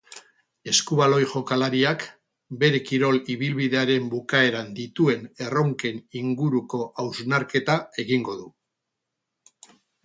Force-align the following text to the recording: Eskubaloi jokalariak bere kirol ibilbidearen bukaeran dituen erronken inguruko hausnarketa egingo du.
Eskubaloi 0.71 1.25
jokalariak 1.33 2.05
bere 2.63 2.81
kirol 2.87 3.19
ibilbidearen 3.35 4.09
bukaeran 4.15 4.73
dituen 4.81 5.29
erronken 5.49 6.03
inguruko 6.25 6.83
hausnarketa 7.03 7.81
egingo 8.07 8.41
du. 8.43 8.53